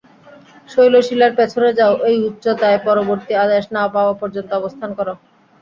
[0.69, 5.13] শৈলশিলার পেছনে যাও এই উচ্চতায় পরবর্তী আদেশ না পাওয়া পর্যন্ত অবস্থান করো।